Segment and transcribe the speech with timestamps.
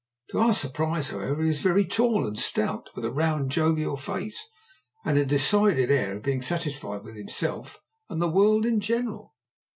[0.31, 4.49] To our surprise, however, he was very tall and stout, with a round, jovial face,
[5.05, 9.35] and a decided air of being satisfied with himself and the world in general.